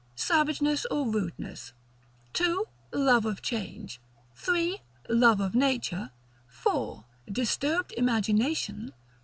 Savageness, 0.15 0.87
or 0.89 1.07
Rudeness. 1.07 1.73
2. 2.33 2.65
Love 2.91 3.23
of 3.23 3.43
Change. 3.43 4.01
3. 4.33 4.79
Love 5.09 5.39
of 5.39 5.53
Nature. 5.53 6.09
4. 6.47 7.05
Disturbed 7.31 7.91
Imagination. 7.95 8.93